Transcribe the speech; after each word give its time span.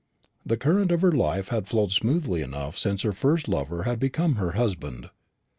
The 0.43 0.57
current 0.57 0.91
of 0.91 1.03
her 1.03 1.11
life 1.11 1.49
had 1.49 1.67
flowed 1.67 1.91
smoothly 1.91 2.41
enough 2.41 2.75
since 2.75 3.03
her 3.03 3.11
first 3.11 3.47
lover 3.47 3.83
had 3.83 3.99
become 3.99 4.37
her 4.37 4.53
husband. 4.53 5.11